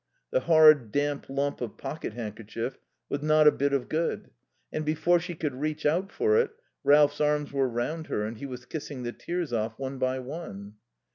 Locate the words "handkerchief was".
2.13-3.21